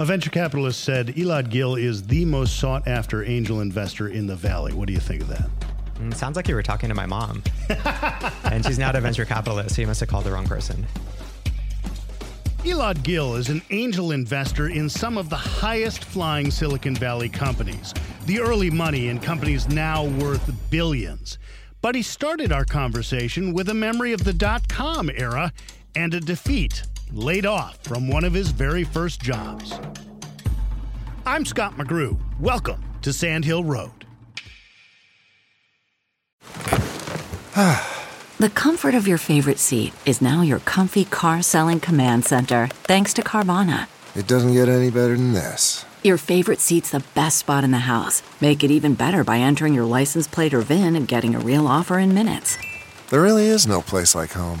A 0.00 0.04
venture 0.04 0.30
capitalist 0.30 0.84
said 0.84 1.08
Elad 1.08 1.50
Gil 1.50 1.74
is 1.74 2.04
the 2.04 2.24
most 2.24 2.60
sought 2.60 2.86
after 2.86 3.24
angel 3.24 3.60
investor 3.60 4.08
in 4.08 4.28
the 4.28 4.36
Valley. 4.36 4.72
What 4.72 4.86
do 4.86 4.92
you 4.92 5.00
think 5.00 5.22
of 5.22 5.28
that? 5.28 5.50
Mm, 5.96 6.14
sounds 6.14 6.36
like 6.36 6.46
you 6.46 6.54
were 6.54 6.62
talking 6.62 6.88
to 6.88 6.94
my 6.94 7.04
mom. 7.04 7.42
and 8.44 8.64
she's 8.64 8.78
not 8.78 8.94
a 8.94 9.00
venture 9.00 9.24
capitalist, 9.24 9.74
so 9.74 9.80
you 9.80 9.88
must 9.88 9.98
have 9.98 10.08
called 10.08 10.22
the 10.22 10.30
wrong 10.30 10.46
person. 10.46 10.86
Elad 12.58 13.02
Gil 13.02 13.34
is 13.34 13.48
an 13.48 13.60
angel 13.70 14.12
investor 14.12 14.68
in 14.68 14.88
some 14.88 15.18
of 15.18 15.30
the 15.30 15.36
highest 15.36 16.04
flying 16.04 16.52
Silicon 16.52 16.94
Valley 16.94 17.28
companies. 17.28 17.92
The 18.26 18.38
early 18.38 18.70
money 18.70 19.08
in 19.08 19.18
companies 19.18 19.68
now 19.68 20.04
worth 20.04 20.48
billions. 20.70 21.38
But 21.80 21.96
he 21.96 22.02
started 22.02 22.52
our 22.52 22.64
conversation 22.64 23.52
with 23.52 23.68
a 23.68 23.74
memory 23.74 24.12
of 24.12 24.22
the 24.22 24.32
dot 24.32 24.68
com 24.68 25.10
era 25.10 25.52
and 25.96 26.14
a 26.14 26.20
defeat 26.20 26.84
laid 27.12 27.46
off 27.46 27.78
from 27.84 28.08
one 28.08 28.24
of 28.24 28.32
his 28.32 28.50
very 28.50 28.84
first 28.84 29.20
jobs. 29.20 29.78
I'm 31.26 31.44
Scott 31.44 31.76
McGrew. 31.76 32.18
Welcome 32.40 32.82
to 33.02 33.12
Sandhill 33.12 33.64
Road. 33.64 33.90
the 38.38 38.50
comfort 38.54 38.94
of 38.94 39.08
your 39.08 39.18
favorite 39.18 39.58
seat 39.58 39.92
is 40.06 40.22
now 40.22 40.42
your 40.42 40.60
comfy 40.60 41.04
car 41.04 41.42
selling 41.42 41.80
command 41.80 42.24
center, 42.24 42.68
thanks 42.84 43.12
to 43.14 43.22
Carvana. 43.22 43.88
It 44.14 44.26
doesn't 44.26 44.52
get 44.52 44.68
any 44.68 44.90
better 44.90 45.16
than 45.16 45.32
this. 45.32 45.84
Your 46.04 46.16
favorite 46.16 46.60
seat's 46.60 46.90
the 46.90 47.04
best 47.14 47.38
spot 47.38 47.64
in 47.64 47.72
the 47.72 47.78
house. 47.78 48.22
Make 48.40 48.62
it 48.62 48.70
even 48.70 48.94
better 48.94 49.24
by 49.24 49.38
entering 49.38 49.74
your 49.74 49.84
license 49.84 50.28
plate 50.28 50.54
or 50.54 50.60
VIN 50.60 50.94
and 50.94 51.08
getting 51.08 51.34
a 51.34 51.40
real 51.40 51.66
offer 51.66 51.98
in 51.98 52.14
minutes. 52.14 52.56
There 53.10 53.22
really 53.22 53.46
is 53.46 53.66
no 53.66 53.82
place 53.82 54.14
like 54.14 54.32
home. 54.32 54.60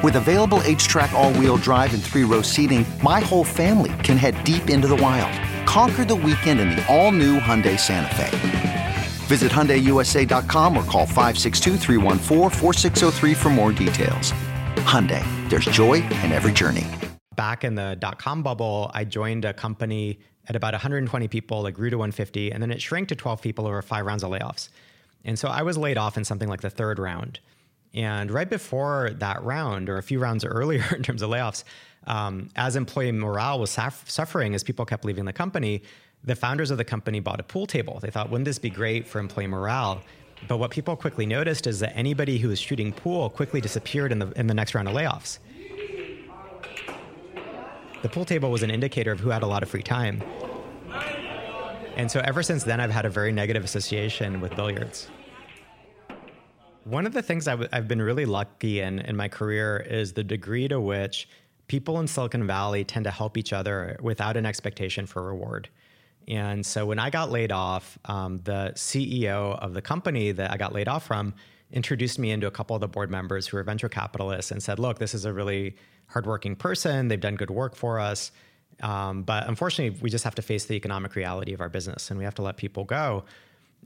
With 0.00 0.14
available 0.14 0.60
HTRAC 0.60 1.12
all-wheel 1.12 1.56
drive 1.56 1.92
and 1.92 2.00
three-row 2.00 2.42
seating, 2.42 2.86
my 3.02 3.18
whole 3.18 3.42
family 3.42 3.92
can 4.04 4.16
head 4.16 4.44
deep 4.44 4.70
into 4.70 4.86
the 4.86 4.94
wild. 4.94 5.34
Conquer 5.66 6.04
the 6.04 6.14
weekend 6.14 6.60
in 6.60 6.70
the 6.70 6.86
all-new 6.86 7.40
Hyundai 7.40 7.76
Santa 7.76 8.14
Fe. 8.14 8.96
Visit 9.26 9.50
HyundaiUSA.com 9.50 10.76
or 10.76 10.84
call 10.84 11.04
562 11.04 13.34
for 13.34 13.50
more 13.50 13.72
details. 13.72 14.30
Hyundai, 14.86 15.24
there's 15.50 15.64
joy 15.64 15.94
in 15.94 16.30
every 16.30 16.52
journey. 16.52 16.86
Back 17.34 17.64
in 17.64 17.74
the 17.74 17.96
dot-com 17.98 18.44
bubble, 18.44 18.92
I 18.94 19.02
joined 19.02 19.44
a 19.44 19.52
company 19.52 20.20
at 20.46 20.54
about 20.54 20.74
120 20.74 21.26
people. 21.26 21.66
It 21.66 21.72
grew 21.72 21.90
to 21.90 21.98
150, 21.98 22.52
and 22.52 22.62
then 22.62 22.70
it 22.70 22.80
shrank 22.80 23.08
to 23.08 23.16
12 23.16 23.42
people 23.42 23.66
over 23.66 23.82
five 23.82 24.06
rounds 24.06 24.22
of 24.22 24.30
layoffs. 24.30 24.68
And 25.24 25.36
so 25.36 25.48
I 25.48 25.62
was 25.62 25.76
laid 25.76 25.98
off 25.98 26.16
in 26.16 26.24
something 26.24 26.48
like 26.48 26.60
the 26.60 26.70
third 26.70 27.00
round. 27.00 27.40
And 27.98 28.30
right 28.30 28.48
before 28.48 29.10
that 29.16 29.42
round, 29.42 29.88
or 29.88 29.98
a 29.98 30.02
few 30.04 30.20
rounds 30.20 30.44
earlier 30.44 30.84
in 30.94 31.02
terms 31.02 31.20
of 31.20 31.30
layoffs, 31.30 31.64
um, 32.06 32.48
as 32.54 32.76
employee 32.76 33.10
morale 33.10 33.58
was 33.58 33.74
saf- 33.74 34.08
suffering 34.08 34.54
as 34.54 34.62
people 34.62 34.86
kept 34.86 35.04
leaving 35.04 35.24
the 35.24 35.32
company, 35.32 35.82
the 36.22 36.36
founders 36.36 36.70
of 36.70 36.78
the 36.78 36.84
company 36.84 37.18
bought 37.18 37.40
a 37.40 37.42
pool 37.42 37.66
table. 37.66 37.98
They 38.00 38.10
thought, 38.10 38.30
wouldn't 38.30 38.44
this 38.44 38.58
be 38.58 38.70
great 38.70 39.06
for 39.06 39.18
employee 39.18 39.48
morale? 39.48 40.00
But 40.46 40.58
what 40.58 40.70
people 40.70 40.94
quickly 40.94 41.26
noticed 41.26 41.66
is 41.66 41.80
that 41.80 41.96
anybody 41.96 42.38
who 42.38 42.48
was 42.48 42.60
shooting 42.60 42.92
pool 42.92 43.30
quickly 43.30 43.60
disappeared 43.60 44.12
in 44.12 44.20
the, 44.20 44.30
in 44.38 44.46
the 44.46 44.54
next 44.54 44.76
round 44.76 44.86
of 44.86 44.94
layoffs. 44.94 45.40
The 48.02 48.08
pool 48.08 48.24
table 48.24 48.52
was 48.52 48.62
an 48.62 48.70
indicator 48.70 49.10
of 49.10 49.18
who 49.18 49.30
had 49.30 49.42
a 49.42 49.46
lot 49.46 49.64
of 49.64 49.68
free 49.68 49.82
time. 49.82 50.22
And 51.96 52.08
so 52.08 52.20
ever 52.20 52.44
since 52.44 52.62
then, 52.62 52.80
I've 52.80 52.92
had 52.92 53.06
a 53.06 53.10
very 53.10 53.32
negative 53.32 53.64
association 53.64 54.40
with 54.40 54.54
billiards. 54.54 55.08
One 56.88 57.04
of 57.04 57.12
the 57.12 57.20
things 57.20 57.46
I've 57.46 57.86
been 57.86 58.00
really 58.00 58.24
lucky 58.24 58.80
in 58.80 59.00
in 59.00 59.14
my 59.14 59.28
career 59.28 59.76
is 59.90 60.14
the 60.14 60.24
degree 60.24 60.68
to 60.68 60.80
which 60.80 61.28
people 61.66 62.00
in 62.00 62.08
Silicon 62.08 62.46
Valley 62.46 62.82
tend 62.82 63.04
to 63.04 63.10
help 63.10 63.36
each 63.36 63.52
other 63.52 63.98
without 64.00 64.38
an 64.38 64.46
expectation 64.46 65.04
for 65.04 65.22
reward. 65.22 65.68
And 66.28 66.64
so 66.64 66.86
when 66.86 66.98
I 66.98 67.10
got 67.10 67.30
laid 67.30 67.52
off, 67.52 67.98
um, 68.06 68.38
the 68.38 68.72
CEO 68.74 69.58
of 69.58 69.74
the 69.74 69.82
company 69.82 70.32
that 70.32 70.50
I 70.50 70.56
got 70.56 70.72
laid 70.72 70.88
off 70.88 71.06
from 71.06 71.34
introduced 71.72 72.18
me 72.18 72.30
into 72.30 72.46
a 72.46 72.50
couple 72.50 72.74
of 72.74 72.80
the 72.80 72.88
board 72.88 73.10
members 73.10 73.46
who 73.46 73.58
are 73.58 73.62
venture 73.62 73.90
capitalists 73.90 74.50
and 74.50 74.62
said, 74.62 74.78
look, 74.78 74.98
this 74.98 75.12
is 75.12 75.26
a 75.26 75.32
really 75.32 75.76
hardworking 76.06 76.56
person. 76.56 77.08
They've 77.08 77.20
done 77.20 77.36
good 77.36 77.50
work 77.50 77.76
for 77.76 78.00
us. 78.00 78.32
Um, 78.82 79.24
but 79.24 79.46
unfortunately, 79.46 80.00
we 80.00 80.08
just 80.08 80.24
have 80.24 80.36
to 80.36 80.42
face 80.42 80.64
the 80.64 80.74
economic 80.74 81.14
reality 81.16 81.52
of 81.52 81.60
our 81.60 81.68
business 81.68 82.10
and 82.10 82.16
we 82.16 82.24
have 82.24 82.36
to 82.36 82.42
let 82.42 82.56
people 82.56 82.84
go. 82.84 83.24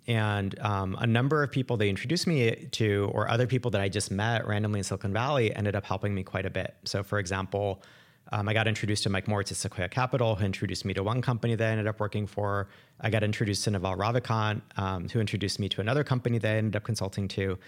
And 0.07 0.59
um, 0.61 0.97
a 0.99 1.07
number 1.07 1.43
of 1.43 1.53
people 1.53 1.77
they 1.77 1.89
introduced 1.89 2.27
me 2.27 2.69
to, 2.73 3.11
or 3.15 3.29
other 3.29 3.47
people 3.47 3.71
that 3.71 3.81
I 3.81 3.89
just 3.89 4.11
met 4.11 4.47
randomly 4.47 4.81
in 4.81 4.85
Silicon 4.85 5.13
Valley, 5.13 5.55
ended 5.55 5.77
up 5.77 5.85
helping 5.85 6.15
me 6.15 6.25
quite 6.25 6.45
a 6.45 6.51
bit. 6.51 6.75
So, 6.85 7.03
for 7.03 7.19
example, 7.19 7.83
um, 8.33 8.49
I 8.49 8.55
got 8.55 8.67
introduced 8.67 9.03
to 9.05 9.11
Mike 9.11 9.29
Moritz 9.29 9.53
at 9.53 9.59
Sequoia 9.59 9.89
Capital, 9.89 10.35
who 10.35 10.45
introduced 10.45 10.85
me 10.85 10.95
to 10.95 11.03
one 11.03 11.21
company 11.21 11.55
that 11.55 11.67
I 11.67 11.71
ended 11.71 11.87
up 11.87 12.01
working 12.01 12.27
for. 12.27 12.69
I 13.01 13.11
got 13.11 13.23
introduced 13.23 13.65
to 13.65 13.71
Naval 13.71 13.95
Ravikant, 13.95 14.63
um, 14.77 15.09
who 15.09 15.21
introduced 15.21 15.61
me 15.61 15.69
to 15.69 15.81
another 15.81 16.03
company 16.03 16.39
that 16.39 16.51
I 16.51 16.57
ended 16.57 16.77
up 16.77 16.83
consulting 16.83 17.29
to. 17.29 17.59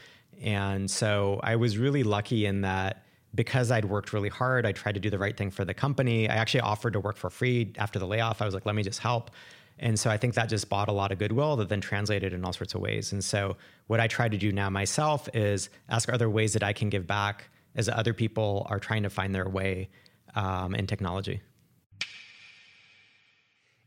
And 0.43 0.91
so 0.91 1.39
I 1.43 1.57
was 1.57 1.77
really 1.77 2.03
lucky 2.03 2.47
in 2.47 2.63
that 2.63 3.05
because 3.35 3.71
I'd 3.71 3.85
worked 3.85 4.13
really 4.13 4.29
hard, 4.29 4.65
I 4.65 4.73
tried 4.73 4.93
to 4.93 5.01
do 5.01 5.11
the 5.11 5.19
right 5.19 5.37
thing 5.37 5.51
for 5.51 5.65
the 5.65 5.75
company. 5.75 6.29
I 6.29 6.35
actually 6.37 6.61
offered 6.61 6.93
to 6.95 7.01
work 7.01 7.17
for 7.17 7.31
free 7.31 7.73
after 7.77 7.99
the 7.99 8.07
layoff. 8.07 8.41
I 8.41 8.45
was 8.45 8.55
like, 8.55 8.65
let 8.65 8.75
me 8.75 8.83
just 8.83 9.01
help. 9.01 9.31
And 9.79 9.99
so 9.99 10.11
I 10.11 10.17
think 10.17 10.35
that 10.35 10.49
just 10.49 10.69
bought 10.69 10.89
a 10.89 10.93
lot 10.93 11.13
of 11.13 11.19
goodwill 11.19 11.57
that 11.57 11.69
then 11.69 11.81
translated 11.81 12.33
in 12.33 12.45
all 12.45 12.53
sorts 12.53 12.75
of 12.75 12.81
ways. 12.81 13.13
And 13.13 13.25
so 13.25 13.57
what 13.87 14.01
I 14.01 14.07
try 14.07 14.29
to 14.29 14.37
do 14.37 14.53
now 14.53 14.71
myself 14.71 15.29
is 15.35 15.69
ask 15.89 16.09
other 16.09 16.31
ways 16.31 16.53
that 16.53 16.63
I 16.63 16.73
can 16.73 16.89
give 16.91 17.07
back 17.07 17.51
as 17.75 17.89
other 17.89 18.15
people 18.15 18.67
are 18.71 18.79
trying 18.79 19.03
to 19.03 19.11
find 19.11 19.35
their 19.35 19.49
way 19.49 19.89
um, 20.37 20.75
in 20.75 20.87
technology. 20.87 21.41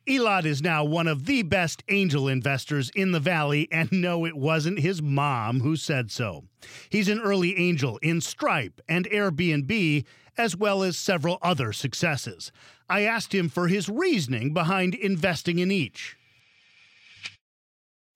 Elad 0.08 0.46
is 0.46 0.62
now 0.62 0.86
one 0.86 1.08
of 1.08 1.26
the 1.26 1.42
best 1.42 1.84
angel 1.90 2.30
investors 2.30 2.90
in 2.96 3.12
the 3.12 3.20
Valley, 3.20 3.68
and 3.72 3.92
no, 3.92 4.26
it 4.26 4.38
wasn't 4.38 4.80
his 4.80 5.02
mom 5.02 5.60
who 5.60 5.76
said 5.76 6.12
so. 6.12 6.46
He's 6.90 7.10
an 7.10 7.20
early 7.20 7.58
angel 7.58 7.98
in 7.98 8.22
Stripe 8.22 8.80
and 8.88 9.10
Airbnb, 9.10 10.06
as 10.38 10.56
well 10.56 10.82
as 10.84 10.98
several 10.98 11.40
other 11.42 11.74
successes. 11.74 12.52
I 12.90 13.02
asked 13.02 13.36
him 13.36 13.50
for 13.50 13.68
his 13.68 13.90
reasoning 13.90 14.54
behind 14.54 14.96
investing 14.96 15.60
in 15.60 15.72
each. 15.72 16.16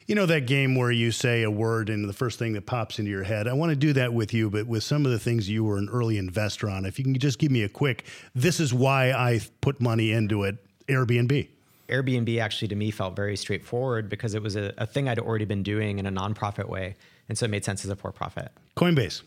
You 0.07 0.15
know 0.15 0.25
that 0.25 0.47
game 0.47 0.75
where 0.75 0.91
you 0.91 1.11
say 1.11 1.43
a 1.43 1.51
word 1.51 1.89
and 1.89 2.07
the 2.07 2.13
first 2.13 2.39
thing 2.39 2.53
that 2.53 2.65
pops 2.65 2.99
into 2.99 3.11
your 3.11 3.23
head? 3.23 3.47
I 3.47 3.53
want 3.53 3.69
to 3.71 3.75
do 3.75 3.93
that 3.93 4.13
with 4.13 4.33
you, 4.33 4.49
but 4.49 4.65
with 4.65 4.83
some 4.83 5.05
of 5.05 5.11
the 5.11 5.19
things 5.19 5.49
you 5.49 5.63
were 5.63 5.77
an 5.77 5.89
early 5.91 6.17
investor 6.17 6.69
on. 6.69 6.85
If 6.85 6.97
you 6.99 7.05
can 7.05 7.17
just 7.17 7.37
give 7.37 7.51
me 7.51 7.63
a 7.63 7.69
quick, 7.69 8.05
this 8.33 8.59
is 8.59 8.73
why 8.73 9.11
I 9.11 9.41
put 9.61 9.81
money 9.81 10.11
into 10.11 10.43
it 10.43 10.57
Airbnb. 10.87 11.49
Airbnb 11.91 12.39
actually 12.41 12.69
to 12.69 12.75
me 12.75 12.89
felt 12.89 13.15
very 13.15 13.35
straightforward 13.35 14.09
because 14.09 14.33
it 14.33 14.41
was 14.41 14.55
a, 14.55 14.73
a 14.77 14.87
thing 14.87 15.07
I'd 15.07 15.19
already 15.19 15.45
been 15.45 15.63
doing 15.63 15.99
in 15.99 16.05
a 16.05 16.11
nonprofit 16.11 16.67
way. 16.67 16.95
And 17.29 17.37
so 17.37 17.45
it 17.45 17.49
made 17.49 17.63
sense 17.63 17.85
as 17.85 17.91
a 17.91 17.95
for 17.95 18.11
profit. 18.11 18.51
Coinbase 18.75 19.21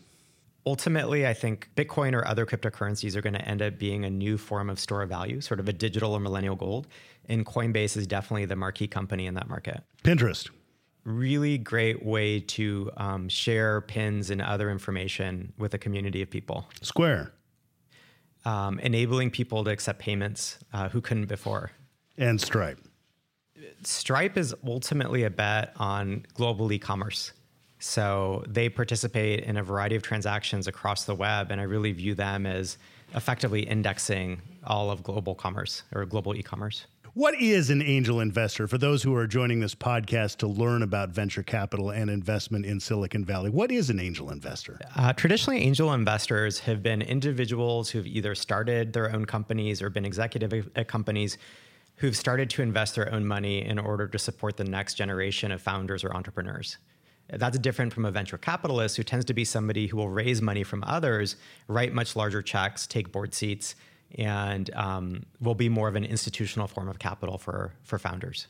ultimately, 0.65 1.27
I 1.27 1.33
think 1.33 1.69
Bitcoin 1.75 2.13
or 2.13 2.27
other 2.27 2.45
cryptocurrencies 2.45 3.15
are 3.15 3.21
going 3.21 3.33
to 3.33 3.47
end 3.47 3.61
up 3.61 3.77
being 3.77 4.05
a 4.05 4.09
new 4.09 4.37
form 4.37 4.69
of 4.69 4.79
store 4.79 5.03
of 5.03 5.09
value, 5.09 5.41
sort 5.41 5.59
of 5.59 5.69
a 5.69 5.73
digital 5.73 6.13
or 6.13 6.19
millennial 6.19 6.55
gold. 6.55 6.87
And 7.29 7.45
Coinbase 7.45 7.97
is 7.97 8.07
definitely 8.07 8.45
the 8.45 8.55
marquee 8.55 8.87
company 8.87 9.27
in 9.27 9.35
that 9.35 9.47
market. 9.47 9.83
Pinterest. 10.03 10.49
Really 11.03 11.57
great 11.59 12.03
way 12.03 12.39
to 12.39 12.91
um, 12.97 13.29
share 13.29 13.81
pins 13.81 14.31
and 14.31 14.41
other 14.41 14.71
information 14.71 15.53
with 15.57 15.73
a 15.75 15.77
community 15.77 16.21
of 16.21 16.29
people. 16.29 16.67
Square. 16.81 17.31
Um, 18.43 18.79
enabling 18.79 19.31
people 19.31 19.63
to 19.63 19.71
accept 19.71 19.99
payments 19.99 20.59
uh, 20.73 20.89
who 20.89 21.01
couldn't 21.01 21.25
before. 21.25 21.71
And 22.17 22.39
Stripe. 22.39 22.79
Stripe 23.83 24.37
is 24.37 24.53
ultimately 24.65 25.23
a 25.23 25.29
bet 25.29 25.73
on 25.77 26.25
global 26.33 26.71
e 26.71 26.79
commerce. 26.79 27.33
So 27.79 28.43
they 28.47 28.69
participate 28.69 29.43
in 29.43 29.57
a 29.57 29.63
variety 29.63 29.95
of 29.95 30.01
transactions 30.01 30.67
across 30.67 31.05
the 31.05 31.13
web, 31.13 31.51
and 31.51 31.59
I 31.59 31.65
really 31.65 31.91
view 31.91 32.15
them 32.15 32.45
as 32.45 32.77
effectively 33.13 33.61
indexing 33.61 34.41
all 34.63 34.89
of 34.89 35.03
global 35.03 35.35
commerce 35.35 35.83
or 35.93 36.05
global 36.05 36.35
e-commerce. 36.35 36.87
What 37.13 37.39
is 37.39 37.69
an 37.69 37.81
angel 37.81 38.19
investor 38.19 38.67
for 38.67 38.77
those 38.77 39.01
who 39.01 39.15
are 39.15 39.25
joining 39.25 39.61
this 39.61 39.73
podcast 39.73 40.37
to 40.37 40.47
learn 40.47 40.83
about 40.83 41.11
venture 41.11 41.43
capital 41.43 41.91
and 41.91 42.09
investment 42.09 42.65
in 42.65 42.77
Silicon 42.77 43.23
Valley? 43.23 43.49
What 43.49 43.71
is 43.71 43.89
an 43.89 44.01
angel 44.01 44.31
investor? 44.31 44.79
Uh, 44.97 45.13
traditionally, 45.13 45.61
angel 45.61 45.93
investors 45.93 46.59
have 46.59 46.83
been 46.83 47.01
individuals 47.01 47.89
who've 47.89 48.05
either 48.05 48.35
started 48.35 48.91
their 48.91 49.13
own 49.13 49.23
companies 49.23 49.81
or 49.81 49.89
been 49.89 50.03
executive 50.03 50.69
at 50.75 50.89
companies 50.89 51.37
who've 51.97 52.15
started 52.15 52.49
to 52.51 52.61
invest 52.61 52.95
their 52.95 53.11
own 53.13 53.25
money 53.25 53.63
in 53.63 53.79
order 53.79 54.07
to 54.07 54.19
support 54.19 54.57
the 54.57 54.63
next 54.63 54.95
generation 54.95 55.51
of 55.51 55.61
founders 55.61 56.03
or 56.03 56.13
entrepreneurs. 56.13 56.77
That's 57.29 57.57
different 57.57 57.93
from 57.93 58.05
a 58.05 58.11
venture 58.11 58.37
capitalist 58.37 58.97
who 58.97 59.03
tends 59.03 59.25
to 59.25 59.33
be 59.33 59.45
somebody 59.45 59.87
who 59.87 59.97
will 59.97 60.09
raise 60.09 60.41
money 60.41 60.63
from 60.63 60.83
others, 60.85 61.37
write 61.67 61.93
much 61.93 62.15
larger 62.15 62.41
checks, 62.41 62.85
take 62.85 63.11
board 63.11 63.33
seats, 63.33 63.75
and 64.17 64.73
um, 64.75 65.25
will 65.41 65.55
be 65.55 65.67
more 65.67 65.87
of 65.87 65.95
an 65.95 66.05
institutional 66.05 66.67
form 66.67 66.87
of 66.87 66.99
capital 66.99 67.37
for 67.37 67.73
for 67.83 67.97
founders. 67.97 68.47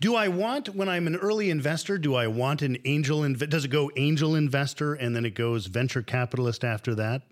Do 0.00 0.16
I 0.16 0.28
want 0.28 0.74
when 0.74 0.88
I'm 0.88 1.06
an 1.06 1.16
early 1.16 1.50
investor? 1.50 1.96
Do 1.96 2.14
I 2.14 2.26
want 2.26 2.62
an 2.62 2.76
angel? 2.84 3.20
Inv- 3.20 3.48
does 3.48 3.64
it 3.64 3.70
go 3.70 3.90
angel 3.96 4.34
investor 4.34 4.94
and 4.94 5.14
then 5.14 5.24
it 5.24 5.34
goes 5.34 5.66
venture 5.66 6.02
capitalist 6.02 6.64
after 6.64 6.94
that? 6.96 7.22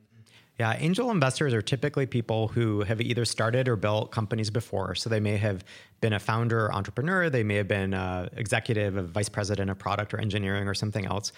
Yeah, 0.59 0.75
angel 0.79 1.11
investors 1.11 1.55
are 1.55 1.63
typically 1.63 2.07
people 2.07 2.49
who 2.49 2.83
have 2.83 3.01
either 3.01 3.25
started 3.25 3.69
or 3.69 3.77
built 3.77 4.11
companies 4.11 4.51
before. 4.51 4.97
So 4.97 5.09
they 5.09 5.21
may 5.21 5.37
have 5.37 5.65
been 6.01 6.13
a 6.13 6.19
founder 6.19 6.67
or 6.67 6.75
entrepreneur, 6.75 7.31
they 7.31 7.45
may 7.45 7.55
have 7.55 7.69
been 7.69 7.95
an 7.95 8.29
executive, 8.37 8.97
a 8.97 9.03
vice 9.03 9.29
president 9.29 9.71
of 9.71 9.79
product 9.79 10.13
or 10.15 10.21
engineering 10.21 10.67
or 10.67 10.75
something 10.75 11.07
else, 11.07 11.33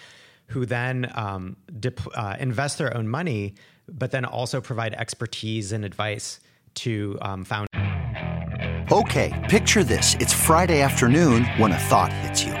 who 0.47 0.65
then 0.65 1.11
um, 1.13 1.55
dip, 1.79 2.01
uh, 2.15 2.35
invest 2.39 2.79
their 2.79 2.97
own 2.97 3.07
money 3.07 3.53
but 3.91 4.11
then 4.11 4.25
also 4.25 4.61
provide 4.61 4.93
expertise 4.93 5.71
and 5.71 5.83
advice 5.85 6.39
to 6.75 7.17
um, 7.21 7.43
founders. 7.43 7.67
Okay, 8.91 9.47
picture 9.49 9.83
this. 9.83 10.15
It's 10.19 10.33
Friday 10.33 10.81
afternoon 10.81 11.45
when 11.57 11.71
a 11.71 11.79
thought 11.79 12.11
hits 12.11 12.43
you. 12.43 12.60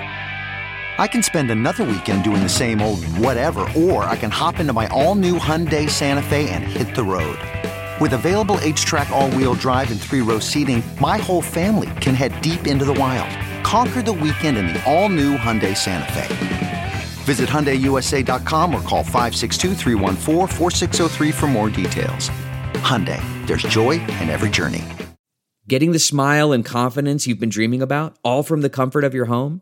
I 1.01 1.07
can 1.07 1.23
spend 1.23 1.49
another 1.49 1.83
weekend 1.83 2.23
doing 2.23 2.43
the 2.43 2.47
same 2.47 2.79
old 2.79 3.03
whatever, 3.17 3.67
or 3.75 4.03
I 4.03 4.15
can 4.15 4.29
hop 4.29 4.59
into 4.59 4.71
my 4.71 4.85
all-new 4.89 5.39
Hyundai 5.39 5.89
Santa 5.89 6.21
Fe 6.21 6.47
and 6.51 6.63
hit 6.63 6.93
the 6.95 7.03
road. 7.03 7.39
With 7.99 8.13
available 8.13 8.57
HTRAC 8.57 9.09
all-wheel 9.09 9.55
drive 9.55 9.89
and 9.89 9.99
three-row 9.99 10.37
seating, 10.37 10.83
my 10.99 11.17
whole 11.17 11.41
family 11.41 11.89
can 12.01 12.13
head 12.13 12.39
deep 12.41 12.67
into 12.67 12.85
the 12.85 12.93
wild. 12.93 13.35
Conquer 13.63 14.03
the 14.03 14.13
weekend 14.13 14.57
in 14.59 14.67
the 14.67 14.79
all-new 14.85 15.37
Hyundai 15.37 15.75
Santa 15.75 16.13
Fe. 16.13 16.91
Visit 17.23 17.49
HyundaiUSA.com 17.49 18.75
or 18.75 18.81
call 18.81 19.03
562 19.03 19.73
for 21.31 21.47
more 21.47 21.71
details. 21.71 22.29
Hyundai, 22.75 23.23
there's 23.47 23.63
joy 23.63 23.93
in 23.93 24.29
every 24.29 24.51
journey. 24.51 24.83
Getting 25.67 25.93
the 25.93 25.99
smile 25.99 26.51
and 26.51 26.63
confidence 26.63 27.25
you've 27.25 27.39
been 27.39 27.49
dreaming 27.49 27.81
about, 27.81 28.17
all 28.23 28.43
from 28.43 28.61
the 28.61 28.69
comfort 28.69 29.03
of 29.03 29.15
your 29.15 29.25
home, 29.25 29.61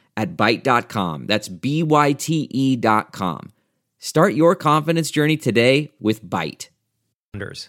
at 0.17 0.35
Byte.com. 0.35 1.27
That's 1.27 1.47
B-Y-T-E 1.47 2.75
dot 2.77 3.11
com. 3.11 3.51
Start 3.99 4.33
your 4.33 4.55
confidence 4.55 5.11
journey 5.11 5.37
today 5.37 5.91
with 5.99 6.23
Byte. 6.23 6.69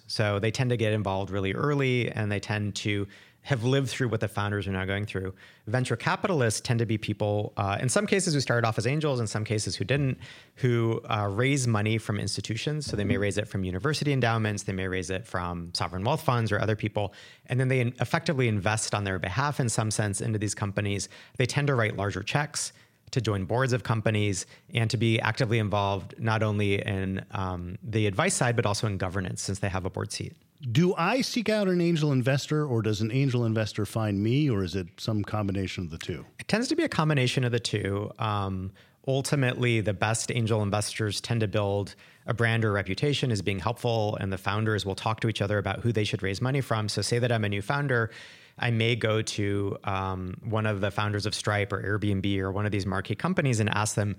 So 0.07 0.39
they 0.39 0.51
tend 0.51 0.71
to 0.71 0.77
get 0.77 0.93
involved 0.93 1.31
really 1.31 1.53
early 1.53 2.11
and 2.11 2.33
they 2.33 2.41
tend 2.41 2.75
to 2.77 3.07
have 3.43 3.65
lived 3.65 3.89
through 3.89 4.09
what 4.09 4.21
the 4.21 4.29
founders 4.29 4.69
are 4.69 4.73
now 4.73 4.85
going 4.85 5.05
through. 5.05 5.35
Venture 5.67 5.97
capitalists 5.97 6.61
tend 6.61 6.79
to 6.79 6.87
be 6.87 6.97
people, 6.97 7.53
uh, 7.57 7.77
in 7.81 7.89
some 7.89 8.07
cases, 8.07 8.35
who 8.35 8.41
started 8.41 8.67
off 8.67 8.79
as 8.79 8.87
angels, 8.87 9.19
in 9.19 9.27
some 9.27 9.45
cases, 9.45 9.75
who 9.75 9.85
didn't, 9.85 10.19
who 10.57 11.01
uh, 11.11 11.29
raise 11.29 11.67
money 11.67 11.99
from 11.99 12.21
institutions. 12.21 12.87
So 12.87 12.97
they 12.97 13.05
may 13.05 13.17
raise 13.17 13.39
it 13.39 13.49
from 13.49 13.65
university 13.65 14.13
endowments, 14.13 14.63
they 14.63 14.73
may 14.73 14.87
raise 14.87 15.11
it 15.11 15.27
from 15.27 15.75
sovereign 15.75 16.05
wealth 16.05 16.23
funds 16.23 16.53
or 16.53 16.61
other 16.61 16.77
people. 16.77 17.15
And 17.47 17.59
then 17.59 17.67
they 17.67 17.81
effectively 17.81 18.47
invest 18.47 18.95
on 18.95 19.03
their 19.03 19.19
behalf, 19.19 19.59
in 19.59 19.69
some 19.69 19.91
sense, 19.91 20.21
into 20.21 20.39
these 20.39 20.55
companies. 20.55 21.09
They 21.37 21.47
tend 21.47 21.67
to 21.67 21.75
write 21.75 21.97
larger 21.97 22.23
checks 22.23 22.73
to 23.11 23.21
join 23.21 23.45
boards 23.45 23.73
of 23.73 23.83
companies 23.83 24.47
and 24.73 24.89
to 24.89 24.97
be 24.97 25.21
actively 25.21 25.59
involved 25.59 26.15
not 26.19 26.43
only 26.43 26.81
in 26.81 27.25
um, 27.33 27.77
the 27.83 28.07
advice 28.07 28.35
side, 28.35 28.57
but 28.57 28.65
also 28.65 28.87
in 28.87 28.97
governance 28.97 29.43
since 29.43 29.59
they 29.59 29.69
have 29.69 29.85
a 29.85 29.91
board 29.91 30.13
seat 30.13 30.35
do 30.71 30.95
I 30.97 31.23
seek 31.23 31.49
out 31.49 31.67
an 31.69 31.81
angel 31.81 32.13
investor 32.13 32.65
or 32.65 32.83
does 32.83 33.01
an 33.01 33.11
angel 33.11 33.45
investor 33.45 33.85
find 33.85 34.23
me 34.23 34.49
or 34.49 34.63
is 34.63 34.77
it 34.77 34.87
some 34.97 35.25
combination 35.25 35.85
of 35.85 35.91
the 35.91 35.99
two? 35.99 36.25
It 36.39 36.47
tends 36.47 36.69
to 36.69 36.77
be 36.77 36.85
a 36.85 36.89
combination 36.89 37.43
of 37.43 37.51
the 37.51 37.59
two. 37.59 38.13
Um, 38.19 38.71
ultimately, 39.09 39.81
the 39.81 39.93
best 39.93 40.31
angel 40.31 40.63
investors 40.63 41.21
tend 41.21 41.41
to 41.41 41.49
build 41.49 41.97
a 42.27 42.35
brand 42.35 42.65
or 42.65 42.71
reputation 42.71 43.33
as 43.33 43.43
being 43.43 43.59
helpful, 43.59 44.17
and 44.21 44.33
the 44.33 44.39
founders 44.39 44.87
will 44.87 44.95
talk 44.95 45.19
to 45.21 45.29
each 45.29 45.43
other 45.43 45.59
about 45.59 45.81
who 45.81 45.91
they 45.91 46.05
should 46.05 46.23
raise 46.23 46.41
money 46.41 46.61
from. 46.61 46.89
So, 46.89 47.03
say 47.03 47.19
that 47.19 47.33
I'm 47.33 47.45
a 47.45 47.49
new 47.49 47.63
founder. 47.63 48.11
I 48.57 48.71
may 48.71 48.95
go 48.95 49.23
to 49.23 49.77
um, 49.83 50.37
one 50.45 50.67
of 50.67 50.81
the 50.81 50.93
founders 50.93 51.27
of 51.27 51.35
Stripe 51.35 51.73
or 51.73 51.83
Airbnb 51.83 52.39
or 52.39 52.53
one 52.53 52.67
of 52.67 52.71
these 52.71 52.87
marquee 52.87 53.17
companies 53.17 53.59
and 53.59 53.69
ask 53.71 53.97
them, 53.97 54.17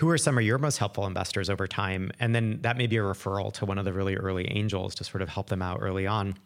who 0.00 0.08
are 0.08 0.16
some 0.16 0.38
of 0.38 0.44
your 0.44 0.56
most 0.56 0.78
helpful 0.78 1.06
investors 1.06 1.50
over 1.50 1.66
time? 1.66 2.10
And 2.18 2.34
then 2.34 2.60
that 2.62 2.78
may 2.78 2.86
be 2.86 2.96
a 2.96 3.00
referral 3.00 3.52
to 3.54 3.66
one 3.66 3.76
of 3.76 3.84
the 3.84 3.92
really 3.92 4.16
early 4.16 4.50
angels 4.50 4.94
to 4.94 5.04
sort 5.04 5.20
of 5.20 5.28
help 5.28 5.50
them 5.50 5.60
out 5.60 5.80
early 5.82 6.06
on. 6.06 6.36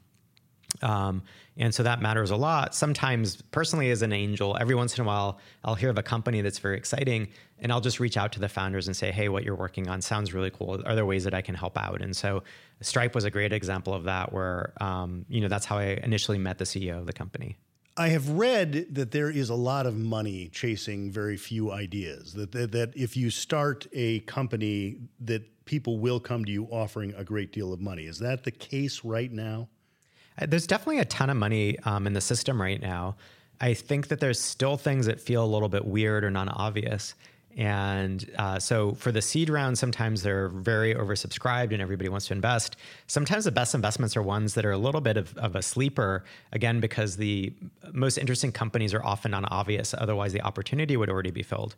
Um, 0.83 1.23
and 1.57 1.73
so 1.73 1.85
that 1.85 2.03
matters 2.03 2.33
a 2.33 2.37
lot. 2.37 2.75
Sometimes, 2.75 3.41
personally, 3.53 3.91
as 3.93 4.03
an 4.03 4.13
angel, 4.13 4.57
every 4.61 4.75
once 4.75 4.99
in 4.99 5.05
a 5.05 5.07
while, 5.07 5.39
I'll 5.63 5.77
hear 5.77 5.89
of 5.89 5.99
a 5.99 6.03
company 6.03 6.41
that's 6.41 6.59
very 6.59 6.77
exciting, 6.77 7.29
and 7.61 7.71
I'll 7.71 7.81
just 7.81 8.01
reach 8.01 8.17
out 8.17 8.33
to 8.33 8.41
the 8.41 8.49
founders 8.49 8.89
and 8.89 8.97
say, 8.97 9.13
"Hey, 9.13 9.29
what 9.29 9.45
you're 9.45 9.55
working 9.55 9.89
on 9.89 10.03
sounds 10.03 10.35
really 10.35 10.51
cool. 10.51 10.83
Are 10.85 10.97
there 10.97 11.07
ways 11.07 11.23
that 11.23 11.33
I 11.33 11.43
can 11.43 11.55
help 11.55 11.79
out?" 11.79 12.03
And 12.03 12.17
so, 12.17 12.43
Stripe 12.81 13.15
was 13.15 13.23
a 13.23 13.31
great 13.31 13.53
example 13.53 13.95
of 13.95 14.03
that, 14.05 14.33
where 14.33 14.73
um, 14.81 15.27
you 15.29 15.41
know 15.41 15.49
that's 15.49 15.65
how 15.65 15.79
I 15.79 16.01
initially 16.03 16.39
met 16.39 16.59
the 16.59 16.65
CEO 16.65 16.99
of 16.99 17.07
the 17.07 17.13
company. 17.13 17.57
I 17.97 18.09
have 18.09 18.29
read 18.29 18.95
that 18.95 19.13
there 19.13 19.31
is 19.31 19.51
a 19.51 19.55
lot 19.55 19.87
of 19.87 19.97
money 19.97 20.49
chasing 20.53 21.13
very 21.13 21.37
few 21.37 21.71
ideas. 21.71 22.33
That, 22.33 22.51
that, 22.53 22.73
that 22.73 22.97
if 22.97 23.17
you 23.17 23.31
start 23.31 23.87
a 23.93 24.21
company, 24.21 24.97
that 25.21 25.43
people 25.65 25.99
will 25.99 26.19
come 26.19 26.45
to 26.45 26.51
you 26.51 26.65
offering 26.67 27.15
a 27.17 27.23
great 27.23 27.53
deal 27.53 27.73
of 27.73 27.81
money. 27.81 28.07
Is 28.07 28.19
that 28.19 28.43
the 28.43 28.51
case 28.51 29.05
right 29.05 29.31
now? 29.31 29.69
Uh, 30.41 30.47
there's 30.47 30.67
definitely 30.67 30.99
a 30.99 31.05
ton 31.05 31.31
of 31.31 31.37
money 31.37 31.79
um, 31.81 32.09
in 32.09 32.13
the 32.13 32.21
system 32.21 32.61
right 32.61 32.83
now. 32.83 33.17
I 33.61 33.75
think 33.75 34.09
that 34.09 34.19
there's 34.19 34.41
still 34.41 34.77
things 34.77 35.07
that 35.07 35.21
feel 35.21 35.45
a 35.45 35.47
little 35.47 35.69
bit 35.69 35.85
weird 35.85 36.25
or 36.25 36.31
non 36.31 36.49
obvious. 36.49 37.15
And 37.57 38.29
uh, 38.37 38.59
so 38.59 38.93
for 38.95 39.13
the 39.13 39.23
seed 39.23 39.49
round, 39.49 39.79
sometimes 39.79 40.23
they're 40.23 40.49
very 40.49 40.95
oversubscribed 40.95 41.73
and 41.73 41.81
everybody 41.81 42.09
wants 42.09 42.27
to 42.27 42.35
invest. 42.35 42.77
Sometimes 43.07 43.45
the 43.45 43.53
best 43.53 43.75
investments 43.75 44.17
are 44.17 44.23
ones 44.23 44.55
that 44.55 44.65
are 44.65 44.73
a 44.73 44.79
little 44.79 45.01
bit 45.01 45.17
of, 45.17 45.37
of 45.39 45.55
a 45.55 45.63
sleeper, 45.63 46.25
again, 46.53 46.81
because 46.81 47.17
the 47.17 47.53
most 47.93 48.19
interesting 48.19 48.51
companies 48.51 48.93
are 48.93 49.05
often 49.05 49.31
non 49.31 49.45
obvious. 49.47 49.95
Otherwise, 49.97 50.33
the 50.33 50.43
opportunity 50.43 50.97
would 50.97 51.09
already 51.09 51.31
be 51.31 51.43
filled. 51.43 51.77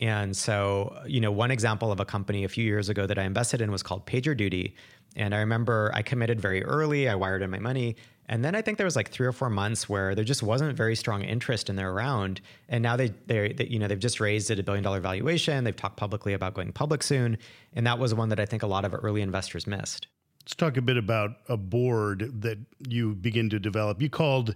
And 0.00 0.36
so, 0.36 0.96
you 1.06 1.20
know, 1.20 1.30
one 1.30 1.50
example 1.50 1.92
of 1.92 2.00
a 2.00 2.04
company 2.04 2.44
a 2.44 2.48
few 2.48 2.64
years 2.64 2.88
ago 2.88 3.06
that 3.06 3.18
I 3.18 3.22
invested 3.22 3.60
in 3.60 3.70
was 3.70 3.82
called 3.82 4.06
PagerDuty. 4.06 4.72
And 5.16 5.34
I 5.34 5.38
remember 5.38 5.90
I 5.94 6.02
committed 6.02 6.40
very 6.40 6.64
early, 6.64 7.08
I 7.08 7.14
wired 7.14 7.42
in 7.42 7.50
my 7.50 7.60
money, 7.60 7.96
And 8.28 8.44
then 8.44 8.54
I 8.54 8.62
think 8.62 8.78
there 8.78 8.86
was 8.86 8.96
like 8.96 9.10
three 9.10 9.26
or 9.26 9.32
four 9.32 9.50
months 9.50 9.88
where 9.88 10.14
there 10.14 10.24
just 10.24 10.42
wasn't 10.42 10.74
very 10.76 10.96
strong 10.96 11.22
interest 11.22 11.68
in 11.68 11.76
their 11.76 11.92
round. 11.92 12.40
And 12.68 12.82
now 12.82 12.96
they, 12.96 13.08
they, 13.26 13.52
they 13.52 13.66
you 13.66 13.78
know, 13.78 13.86
they've 13.86 13.98
just 13.98 14.20
raised 14.20 14.50
at 14.50 14.58
a 14.58 14.62
billion 14.62 14.82
dollar 14.82 15.00
valuation. 15.00 15.64
They've 15.64 15.76
talked 15.76 15.96
publicly 15.96 16.32
about 16.32 16.54
going 16.54 16.72
public 16.72 17.02
soon. 17.02 17.38
And 17.74 17.86
that 17.86 17.98
was 17.98 18.14
one 18.14 18.30
that 18.30 18.40
I 18.40 18.46
think 18.46 18.62
a 18.62 18.66
lot 18.66 18.84
of 18.84 18.94
early 18.94 19.20
investors 19.20 19.66
missed. 19.66 20.06
Let's 20.42 20.54
talk 20.54 20.76
a 20.76 20.82
bit 20.82 20.96
about 20.96 21.32
a 21.48 21.56
board 21.56 22.42
that 22.42 22.58
you 22.86 23.14
begin 23.14 23.50
to 23.50 23.58
develop. 23.58 24.00
You 24.00 24.10
called 24.10 24.54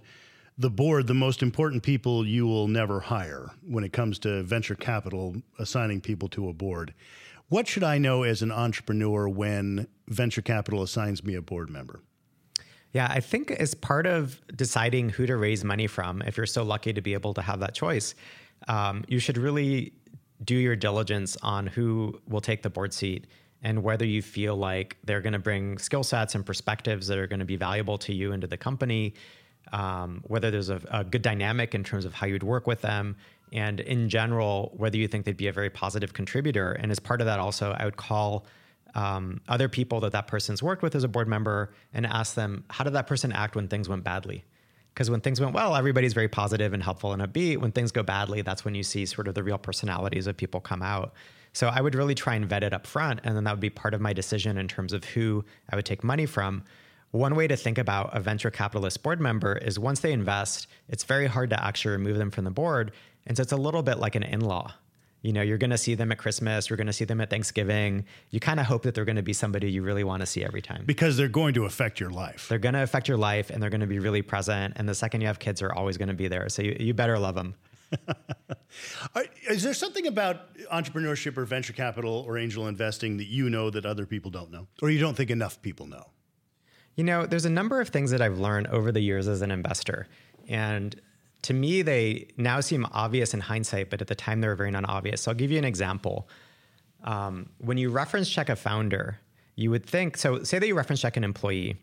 the 0.57 0.69
board 0.69 1.07
the 1.07 1.13
most 1.13 1.41
important 1.41 1.83
people 1.83 2.27
you 2.27 2.45
will 2.45 2.67
never 2.67 2.99
hire 2.99 3.51
when 3.65 3.83
it 3.83 3.93
comes 3.93 4.19
to 4.19 4.43
venture 4.43 4.75
capital 4.75 5.37
assigning 5.57 6.01
people 6.01 6.27
to 6.29 6.49
a 6.49 6.53
board. 6.53 6.93
What 7.47 7.67
should 7.67 7.83
I 7.83 7.97
know 7.97 8.23
as 8.23 8.41
an 8.41 8.51
entrepreneur 8.51 9.27
when 9.27 9.87
venture 10.07 10.41
capital 10.41 10.83
assigns 10.83 11.23
me 11.23 11.33
a 11.33 11.41
board 11.41 11.69
member? 11.69 12.01
Yeah, 12.93 13.07
I 13.09 13.19
think 13.19 13.51
as 13.51 13.73
part 13.75 14.07
of 14.07 14.41
deciding 14.55 15.09
who 15.09 15.27
to 15.27 15.37
raise 15.37 15.63
money 15.63 15.87
from, 15.87 16.21
if 16.23 16.37
you're 16.37 16.45
so 16.45 16.63
lucky 16.63 16.91
to 16.93 17.01
be 17.01 17.13
able 17.13 17.33
to 17.35 17.41
have 17.41 17.59
that 17.59 17.75
choice, 17.75 18.15
um, 18.67 19.03
you 19.07 19.19
should 19.19 19.37
really 19.37 19.93
do 20.43 20.55
your 20.55 20.75
diligence 20.75 21.37
on 21.43 21.67
who 21.67 22.19
will 22.27 22.41
take 22.41 22.63
the 22.63 22.69
board 22.69 22.93
seat 22.93 23.27
and 23.61 23.83
whether 23.83 24.05
you 24.05 24.21
feel 24.21 24.55
like 24.55 24.97
they're 25.03 25.21
going 25.21 25.33
to 25.33 25.39
bring 25.39 25.77
skill 25.77 26.03
sets 26.03 26.33
and 26.33 26.45
perspectives 26.45 27.07
that 27.07 27.17
are 27.17 27.27
going 27.27 27.39
to 27.39 27.45
be 27.45 27.57
valuable 27.57 27.97
to 27.97 28.13
you 28.13 28.31
and 28.31 28.41
to 28.41 28.47
the 28.47 28.57
company, 28.57 29.13
um, 29.73 30.23
whether 30.27 30.49
there's 30.49 30.69
a, 30.69 30.81
a 30.89 31.03
good 31.03 31.21
dynamic 31.21 31.75
in 31.75 31.83
terms 31.83 32.05
of 32.05 32.13
how 32.13 32.25
you'd 32.25 32.43
work 32.43 32.67
with 32.67 32.81
them, 32.81 33.15
and 33.51 33.81
in 33.81 34.07
general, 34.07 34.71
whether 34.77 34.97
you 34.97 35.07
think 35.07 35.25
they'd 35.25 35.35
be 35.35 35.47
a 35.47 35.53
very 35.53 35.69
positive 35.69 36.13
contributor. 36.13 36.71
And 36.71 36.91
as 36.91 36.99
part 36.99 37.19
of 37.19 37.25
that, 37.25 37.39
also, 37.39 37.75
I 37.77 37.85
would 37.85 37.97
call 37.97 38.45
um, 38.95 39.41
other 39.47 39.69
people 39.69 39.99
that 40.01 40.11
that 40.11 40.27
person's 40.27 40.63
worked 40.63 40.81
with 40.81 40.95
as 40.95 41.03
a 41.03 41.07
board 41.07 41.27
member 41.27 41.71
and 41.93 42.05
ask 42.05 42.35
them, 42.35 42.63
how 42.69 42.83
did 42.83 42.93
that 42.93 43.07
person 43.07 43.31
act 43.31 43.55
when 43.55 43.67
things 43.67 43.89
went 43.89 44.03
badly? 44.03 44.43
Because 44.93 45.09
when 45.09 45.21
things 45.21 45.39
went 45.39 45.53
well, 45.53 45.75
everybody's 45.75 46.13
very 46.13 46.27
positive 46.27 46.73
and 46.73 46.83
helpful 46.83 47.13
and 47.13 47.21
upbeat. 47.21 47.57
When 47.57 47.71
things 47.71 47.91
go 47.91 48.03
badly, 48.03 48.41
that's 48.41 48.65
when 48.65 48.75
you 48.75 48.83
see 48.83 49.05
sort 49.05 49.27
of 49.27 49.35
the 49.35 49.43
real 49.43 49.57
personalities 49.57 50.27
of 50.27 50.35
people 50.35 50.59
come 50.59 50.81
out. 50.81 51.13
So 51.53 51.67
I 51.67 51.81
would 51.81 51.95
really 51.95 52.15
try 52.15 52.35
and 52.35 52.45
vet 52.45 52.63
it 52.63 52.73
up 52.73 52.85
front, 52.85 53.21
and 53.23 53.35
then 53.35 53.43
that 53.45 53.51
would 53.51 53.59
be 53.59 53.69
part 53.69 53.93
of 53.93 54.01
my 54.01 54.13
decision 54.13 54.57
in 54.57 54.67
terms 54.67 54.93
of 54.93 55.03
who 55.03 55.45
I 55.69 55.75
would 55.75 55.85
take 55.85 56.03
money 56.03 56.25
from. 56.25 56.63
One 57.11 57.35
way 57.35 57.47
to 57.47 57.55
think 57.55 57.77
about 57.77 58.15
a 58.15 58.19
venture 58.19 58.51
capitalist 58.51 59.01
board 59.01 59.19
member 59.19 59.57
is 59.57 59.79
once 59.79 60.01
they 60.01 60.11
invest, 60.11 60.67
it's 60.89 61.03
very 61.03 61.25
hard 61.25 61.49
to 61.49 61.63
actually 61.63 61.91
remove 61.91 62.17
them 62.17 62.29
from 62.29 62.43
the 62.43 62.51
board. 62.51 62.91
And 63.25 63.35
so 63.35 63.41
it's 63.41 63.51
a 63.51 63.57
little 63.57 63.81
bit 63.81 63.97
like 63.97 64.15
an 64.15 64.23
in 64.23 64.41
law. 64.41 64.73
You 65.21 65.33
know, 65.33 65.41
you're 65.41 65.57
going 65.57 65.71
to 65.71 65.77
see 65.77 65.95
them 65.95 66.11
at 66.11 66.17
Christmas, 66.17 66.69
you're 66.69 66.77
going 66.77 66.87
to 66.87 66.93
see 66.93 67.05
them 67.05 67.19
at 67.19 67.29
Thanksgiving. 67.29 68.05
You 68.29 68.39
kind 68.39 68.59
of 68.59 68.65
hope 68.65 68.83
that 68.83 68.95
they're 68.95 69.05
going 69.05 69.17
to 69.17 69.21
be 69.21 69.33
somebody 69.33 69.69
you 69.69 69.81
really 69.81 70.03
want 70.03 70.21
to 70.21 70.25
see 70.25 70.43
every 70.43 70.61
time. 70.61 70.83
Because 70.85 71.17
they're 71.17 71.27
going 71.27 71.53
to 71.55 71.65
affect 71.65 71.99
your 71.99 72.09
life. 72.09 72.47
They're 72.47 72.57
going 72.57 72.73
to 72.75 72.83
affect 72.83 73.07
your 73.07 73.17
life 73.17 73.49
and 73.49 73.61
they're 73.61 73.69
going 73.69 73.81
to 73.81 73.87
be 73.87 73.99
really 73.99 74.21
present. 74.21 74.75
And 74.77 74.87
the 74.87 74.95
second 74.95 75.21
you 75.21 75.27
have 75.27 75.39
kids, 75.39 75.59
they're 75.59 75.75
always 75.75 75.97
going 75.97 76.07
to 76.07 76.13
be 76.13 76.27
there. 76.27 76.47
So 76.49 76.61
you, 76.61 76.77
you 76.79 76.93
better 76.93 77.19
love 77.19 77.35
them. 77.35 77.55
Is 79.49 79.63
there 79.63 79.73
something 79.73 80.07
about 80.07 80.55
entrepreneurship 80.71 81.37
or 81.37 81.45
venture 81.45 81.73
capital 81.73 82.23
or 82.27 82.37
angel 82.37 82.67
investing 82.67 83.17
that 83.17 83.27
you 83.27 83.49
know 83.49 83.69
that 83.69 83.85
other 83.85 84.05
people 84.05 84.31
don't 84.31 84.51
know, 84.51 84.67
or 84.81 84.89
you 84.89 84.99
don't 84.99 85.15
think 85.15 85.31
enough 85.31 85.61
people 85.61 85.87
know? 85.87 86.05
You 86.95 87.03
know, 87.03 87.25
there's 87.25 87.45
a 87.45 87.49
number 87.49 87.81
of 87.81 87.89
things 87.89 88.11
that 88.11 88.21
I've 88.21 88.37
learned 88.37 88.67
over 88.67 88.91
the 88.91 88.99
years 88.99 89.27
as 89.27 89.41
an 89.41 89.51
investor. 89.51 90.07
And 90.47 90.99
to 91.43 91.53
me, 91.53 91.81
they 91.81 92.27
now 92.37 92.59
seem 92.59 92.85
obvious 92.91 93.33
in 93.33 93.39
hindsight, 93.39 93.89
but 93.89 94.01
at 94.01 94.07
the 94.07 94.15
time 94.15 94.41
they 94.41 94.47
were 94.47 94.55
very 94.55 94.71
non 94.71 94.85
obvious. 94.85 95.21
So 95.21 95.31
I'll 95.31 95.37
give 95.37 95.51
you 95.51 95.57
an 95.57 95.65
example. 95.65 96.27
Um, 97.03 97.49
when 97.59 97.77
you 97.77 97.89
reference 97.89 98.29
check 98.29 98.49
a 98.49 98.55
founder, 98.55 99.19
you 99.55 99.71
would 99.71 99.85
think 99.85 100.17
so, 100.17 100.43
say 100.43 100.59
that 100.59 100.67
you 100.67 100.75
reference 100.75 101.01
check 101.01 101.17
an 101.17 101.23
employee. 101.23 101.79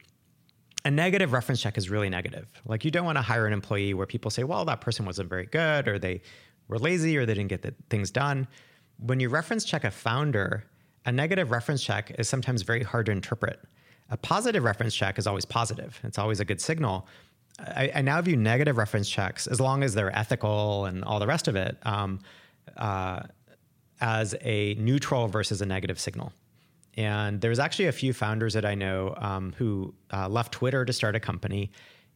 A 0.85 0.91
negative 0.91 1.33
reference 1.33 1.61
check 1.61 1.77
is 1.79 1.91
really 1.91 2.09
negative. 2.09 2.51
Like 2.67 2.85
you 2.85 2.91
don't 2.91 3.05
want 3.05 3.17
to 3.17 3.23
hire 3.23 3.47
an 3.47 3.53
employee 3.53 3.95
where 3.95 4.07
people 4.07 4.31
say, 4.31 4.45
well, 4.45 4.65
that 4.67 4.81
person 4.81 5.05
wasn't 5.05 5.29
very 5.29 5.47
good, 5.47 5.89
or 5.89 5.99
they 5.99 6.23
were 6.69 6.79
lazy, 6.79 7.17
or 7.17 7.27
they 7.27 7.35
didn't 7.35 7.49
get 7.49 7.63
the 7.63 7.75
things 7.91 8.11
done. 8.11 8.47
When 8.99 9.21
you 9.21 9.29
reference 9.29 9.65
check 9.65 9.85
a 9.85 9.91
founder, 9.91 10.65
a 11.07 11.13
negative 11.13 11.51
reference 11.51 11.83
check 11.83 12.13
is 12.19 12.29
sometimes 12.29 12.63
very 12.63 12.83
hard 12.83 13.07
to 13.07 13.13
interpret. 13.13 13.61
A 14.11 14.17
positive 14.17 14.63
reference 14.65 14.95
check 14.95 15.19
is 15.19 15.27
always 15.27 15.45
positive, 15.45 15.99
it's 16.05 16.19
always 16.19 16.41
a 16.41 16.45
good 16.45 16.61
signal. 16.61 17.07
I, 17.59 17.91
I, 17.95 18.03
now 18.03 18.21
view 18.21 18.37
negative 18.37 18.77
reference 18.77 19.09
checks, 19.09 19.47
as 19.47 19.61
long 19.61 19.83
as 19.83 19.95
they're 19.95 20.15
ethical 20.17 20.85
and 20.85 21.03
all 21.05 21.19
the 21.19 21.27
rest 21.27 21.49
of 21.49 21.57
it, 21.57 21.79
um, 21.85 22.21
uh, 22.77 23.21
as 24.01 24.35
a 24.43 24.75
neutral 24.75 25.29
versus 25.29 25.63
a 25.63 25.67
negative 25.67 25.99
signal. 25.99 26.33
And 26.97 27.41
there's 27.41 27.59
actually 27.59 27.87
a 27.87 27.93
few 27.93 28.13
founders 28.13 28.55
that 28.55 28.65
I 28.65 28.75
know 28.75 29.15
um, 29.19 29.55
who 29.57 29.95
uh, 30.13 30.29
left 30.29 30.53
Twitter 30.53 30.85
to 30.85 30.93
start 30.93 31.15
a 31.15 31.21
company. 31.21 31.71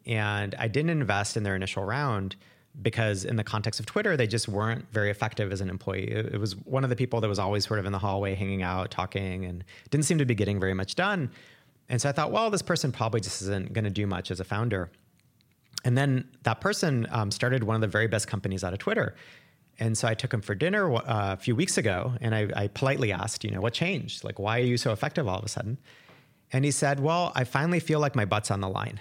And 0.07 0.55
I 0.59 0.69
didn't 0.69 0.91
invest 0.91 1.37
in 1.37 1.43
their 1.43 1.55
initial 1.55 1.85
round 1.85 2.37
because, 2.81 3.25
in 3.25 3.37
the 3.37 3.45
context 3.45 3.81
of 3.81 3.87
Twitter, 3.87 4.17
they 4.17 4.27
just 4.27 4.49
weren't 4.49 4.91
very 4.93 5.11
effective 5.11 5.53
as 5.53 5.61
an 5.61 5.69
employee. 5.69 6.11
It, 6.11 6.35
it 6.35 6.41
was 6.41 6.57
one 6.57 6.85
of 6.85 6.91
the 6.91 6.97
people 6.97 7.21
that 7.21 7.29
was 7.29 7.39
always 7.39 7.67
sort 7.67 7.81
of 7.81 7.87
in 7.87 7.93
the 7.93 7.99
hallway 7.99 8.35
hanging 8.35 8.63
out, 8.63 8.91
talking, 8.91 9.45
and 9.45 9.65
didn't 9.91 10.07
seem 10.07 10.19
to 10.19 10.25
be 10.25 10.35
getting 10.35 10.61
very 10.61 10.75
much 10.75 10.95
done. 10.95 11.31
And 11.89 12.01
so 12.01 12.09
I 12.09 12.13
thought, 12.13 12.31
well, 12.31 12.49
this 12.51 12.63
person 12.63 12.93
probably 12.93 13.21
just 13.21 13.43
isn't 13.43 13.73
going 13.73 13.85
to 13.85 13.91
do 13.91 14.07
much 14.07 14.31
as 14.31 14.41
a 14.41 14.45
founder. 14.45 14.91
And 15.85 15.97
then 15.97 16.29
that 16.43 16.61
person 16.61 17.07
um, 17.11 17.31
started 17.31 17.65
one 17.65 17.75
of 17.75 17.81
the 17.81 17.89
very 17.89 18.07
best 18.07 18.27
companies 18.27 18.65
out 18.65 18.73
of 18.73 18.79
Twitter. 18.79 19.15
And 19.79 19.97
so 19.97 20.07
I 20.07 20.15
took 20.15 20.33
him 20.33 20.43
for 20.43 20.55
dinner 20.55 20.95
uh, 20.95 21.03
a 21.07 21.37
few 21.37 21.57
weeks 21.57 21.79
ago, 21.79 22.13
and 22.21 22.35
I, 22.35 22.49
I, 22.55 22.69
politely 22.69 23.13
asked, 23.13 23.45
you 23.45 23.51
know, 23.51 23.63
what 23.63 23.73
changed? 23.73 24.25
Like, 24.25 24.39
why 24.39 24.61
are 24.61 24.65
you 24.65 24.77
so 24.77 24.93
effective 24.93 25.27
all 25.27 25.39
of 25.39 25.45
a 25.45 25.49
sudden? 25.49 25.79
And 26.53 26.67
he 26.67 26.71
said, 26.71 27.01
well, 27.01 27.33
I 27.35 27.45
finally 27.45 27.81
feel 27.81 27.99
like 27.99 28.15
my 28.15 28.27
butt's 28.27 28.51
on 28.51 28.61
the 28.61 28.69
line, 28.69 29.01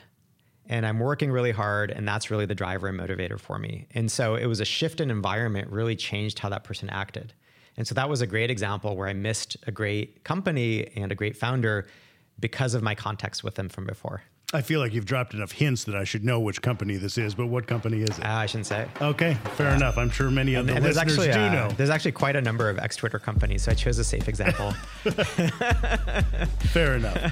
and 0.68 0.86
I'm 0.86 1.00
working 1.00 1.32
really 1.32 1.52
hard, 1.52 1.92
and 1.92 2.08
that's 2.08 2.32
really 2.32 2.46
the 2.46 2.56
driver 2.56 2.88
and 2.88 2.98
motivator 2.98 3.38
for 3.38 3.60
me. 3.60 3.88
And 3.94 4.10
so 4.10 4.36
it 4.36 4.46
was 4.46 4.62
a 4.62 4.66
shift 4.66 5.02
in 5.02 5.12
environment 5.12 5.70
really 5.70 5.98
changed 5.98 6.40
how 6.40 6.48
that 6.48 6.64
person 6.64 6.90
acted. 6.90 7.34
And 7.76 7.86
so 7.86 7.94
that 7.96 8.10
was 8.10 8.22
a 8.22 8.28
great 8.28 8.50
example 8.50 8.96
where 8.96 9.08
I 9.10 9.14
missed 9.14 9.58
a 9.68 9.72
great 9.72 10.24
company 10.24 10.92
and 10.96 11.12
a 11.12 11.16
great 11.16 11.36
founder 11.36 11.88
because 12.40 12.74
of 12.74 12.84
my 12.84 12.96
context 12.96 13.44
with 13.44 13.56
them 13.56 13.68
from 13.68 13.86
before. 13.86 14.22
I 14.52 14.62
feel 14.62 14.80
like 14.80 14.96
you've 14.96 15.06
dropped 15.06 15.36
enough 15.36 15.52
hints 15.52 15.84
that 15.84 15.94
I 15.96 16.04
should 16.04 16.26
know 16.26 16.40
which 16.40 16.60
company 16.64 16.98
this 16.98 17.20
is, 17.20 17.36
but 17.36 17.46
what 17.46 17.68
company 17.68 18.02
is 18.02 18.18
it? 18.18 18.26
Uh, 18.26 18.30
I 18.30 18.46
shouldn't 18.48 18.66
say. 18.66 18.88
Okay, 19.00 19.36
fair 19.56 19.68
yeah. 19.70 19.76
enough. 19.76 19.96
I'm 20.00 20.10
sure 20.10 20.32
many 20.32 20.56
of 20.56 20.66
the 20.66 20.74
and 20.74 20.84
listeners 20.84 21.20
actually, 21.20 21.32
do 21.32 21.40
uh, 21.40 21.54
know. 21.54 21.70
There's 21.78 21.92
actually 21.92 22.14
quite 22.14 22.36
a 22.36 22.42
number 22.42 22.68
of 22.68 22.80
ex 22.80 22.96
Twitter 22.96 23.20
companies, 23.20 23.62
so 23.64 23.72
I 23.72 23.76
chose 23.76 24.00
a 24.00 24.04
safe 24.04 24.28
example. 24.28 24.72
fair 26.72 26.96
enough. 26.96 27.32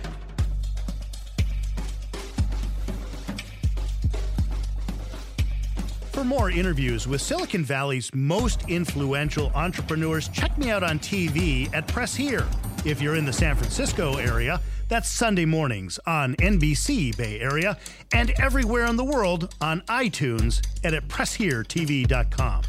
For 6.12 6.24
more 6.24 6.52
interviews 6.52 7.08
with 7.08 7.22
Silicon 7.22 7.64
Valley's 7.64 8.14
most 8.14 8.62
influential 8.68 9.52
entrepreneurs, 9.56 10.28
check 10.30 10.56
me 10.60 10.70
out 10.70 10.84
on 10.84 11.00
TV 11.00 11.74
at 11.74 11.88
Press 11.88 12.16
Here. 12.16 12.46
If 12.86 13.02
you're 13.02 13.16
in 13.16 13.26
the 13.26 13.34
San 13.34 13.56
Francisco 13.56 14.16
area, 14.16 14.62
that's 14.88 15.10
Sunday 15.10 15.46
mornings 15.46 16.00
on 16.06 16.36
NBC 16.36 17.18
Bay 17.18 17.40
Area 17.40 17.78
and 18.14 18.32
everywhere 18.40 18.86
in 18.86 18.96
the 18.96 19.04
world 19.04 19.54
on 19.60 19.82
iTunes 19.82 20.66
and 20.84 20.96
at 20.96 21.08
PressHereTV.com. 21.08 22.64